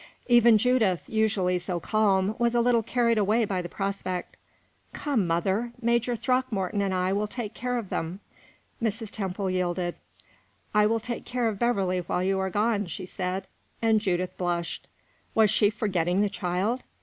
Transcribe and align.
Even 0.25 0.57
Judith, 0.57 1.03
usually 1.07 1.59
so 1.59 1.79
calm, 1.79 2.33
was 2.39 2.55
a 2.55 2.59
little 2.59 2.81
carried 2.81 3.19
away 3.19 3.45
by 3.45 3.61
the 3.61 3.69
prospect. 3.69 4.35
"Come, 4.93 5.27
mother, 5.27 5.73
Major 5.79 6.15
Throckmorton 6.15 6.81
and 6.81 6.91
I 6.91 7.13
will 7.13 7.27
take 7.27 7.53
care 7.53 7.77
of 7.77 7.89
them." 7.89 8.19
Mrs. 8.81 9.11
Temple 9.11 9.51
yielded. 9.51 9.93
"I 10.73 10.87
will 10.87 10.99
take 10.99 11.23
care 11.23 11.47
of 11.47 11.59
Beverley 11.59 11.99
while 11.99 12.23
you 12.23 12.39
are 12.39 12.49
gone," 12.49 12.87
she 12.87 13.05
said, 13.05 13.45
and 13.79 14.01
Judith 14.01 14.35
blushed. 14.39 14.87
Was 15.35 15.51
she 15.51 15.69
forgetting 15.69 16.21
the 16.21 16.29
child? 16.29 16.81